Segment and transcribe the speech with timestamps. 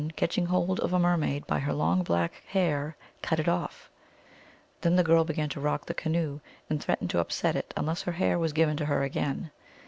[0.15, 3.87] catching hold of a mer maid by her long black hair, cut it off.
[4.81, 6.39] Then the girl began to rock the canoe,
[6.71, 9.51] and threat ened to upset it unless her hair was given to her again.